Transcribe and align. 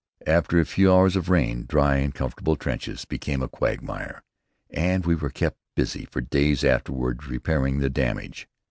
After 0.25 0.59
a 0.59 0.65
few 0.65 0.91
hours 0.91 1.15
of 1.15 1.29
rain, 1.29 1.67
dry 1.67 1.97
and 1.97 2.11
comfortable 2.11 2.55
trenches 2.55 3.05
became 3.05 3.43
a 3.43 3.47
quagmire, 3.47 4.23
and 4.71 5.05
we 5.05 5.13
were 5.13 5.29
kept 5.29 5.59
busy 5.75 6.05
for 6.05 6.21
days 6.21 6.63
afterward 6.63 7.27
repairing 7.27 7.77
the 7.77 7.89
damage. 7.91 8.47